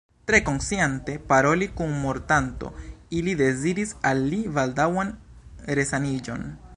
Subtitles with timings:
[0.29, 2.71] Tre konsciante paroli kun mortanto,
[3.19, 5.13] ili deziris al li baldaŭan
[5.81, 6.47] resaniĝon.